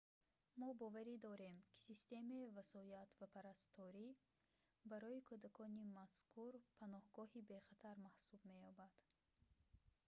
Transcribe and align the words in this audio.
мо 0.59 0.69
боварӣ 0.81 1.15
дорем 1.27 1.57
ки 1.71 1.77
системаи 1.89 2.51
васоят 2.55 3.09
ва 3.19 3.27
парасторӣ 3.35 4.07
барои 4.89 5.21
кӯдакони 5.29 5.83
мазкур 5.97 6.53
паноҳгоҳи 6.77 7.45
бехатар 7.51 7.95
маҳсуб 8.05 8.39
меёбад 8.51 8.93